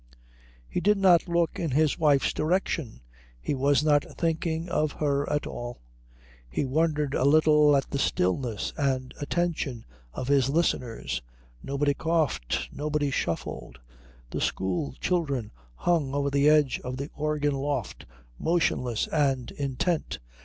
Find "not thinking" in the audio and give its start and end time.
3.83-4.67